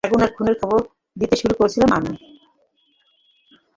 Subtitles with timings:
[0.03, 0.79] আগুন আর খুনের খবর
[1.17, 2.11] দিয়ে শুরু করেছিলাম আমি।